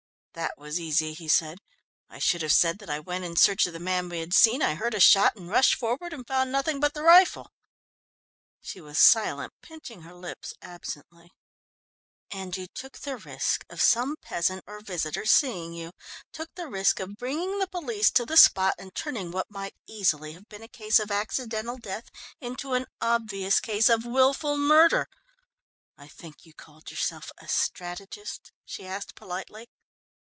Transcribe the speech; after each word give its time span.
"That 0.33 0.57
was 0.57 0.79
easy," 0.79 1.13
he 1.13 1.27
said. 1.27 1.59
"I 2.09 2.17
should 2.17 2.41
have 2.41 2.53
said 2.53 2.79
that 2.79 2.89
I 2.89 3.01
went 3.01 3.25
in 3.25 3.35
search 3.35 3.67
of 3.67 3.73
the 3.73 3.79
man 3.81 4.07
we 4.07 4.21
had 4.21 4.33
seen, 4.33 4.61
I 4.61 4.75
heard 4.75 4.93
a 4.93 4.99
shot 4.99 5.35
and 5.35 5.49
rushed 5.49 5.75
forward 5.75 6.13
and 6.13 6.25
found 6.25 6.53
nothing 6.53 6.79
but 6.79 6.93
the 6.93 7.03
rifle." 7.03 7.51
She 8.61 8.79
was 8.79 8.97
silent, 8.97 9.51
pinching 9.61 10.01
her 10.03 10.15
lips 10.15 10.53
absently. 10.61 11.31
"And 12.31 12.55
you 12.55 12.67
took 12.67 12.99
the 12.99 13.17
risk 13.17 13.65
of 13.69 13.81
some 13.81 14.15
peasant 14.21 14.63
or 14.65 14.79
visitor 14.79 15.25
seeing 15.25 15.73
you 15.73 15.91
took 16.31 16.55
the 16.55 16.69
risk 16.69 17.01
of 17.01 17.17
bringing 17.17 17.59
the 17.59 17.67
police 17.67 18.09
to 18.11 18.25
the 18.25 18.37
spot 18.37 18.75
and 18.79 18.95
turning 18.95 19.31
what 19.31 19.51
might 19.51 19.73
have 19.73 19.97
easily 19.97 20.39
been 20.49 20.63
a 20.63 20.69
case 20.69 20.97
of 20.97 21.11
accidental 21.11 21.77
death 21.77 22.09
into 22.39 22.71
an 22.73 22.85
obvious 23.01 23.59
case 23.59 23.89
of 23.89 24.05
wilful 24.05 24.57
murder. 24.57 25.07
I 25.97 26.07
think 26.07 26.45
you 26.45 26.53
called 26.53 26.89
yourself 26.89 27.31
a 27.37 27.49
strategist," 27.49 28.53
she 28.65 28.87
asked 28.87 29.13
politely. 29.15 29.67